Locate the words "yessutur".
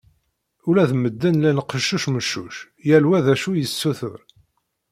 3.55-4.19